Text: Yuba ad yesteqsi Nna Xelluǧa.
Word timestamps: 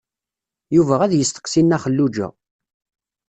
Yuba 0.75 0.95
ad 1.01 1.11
yesteqsi 1.15 1.61
Nna 1.63 1.77
Xelluǧa. 1.83 2.27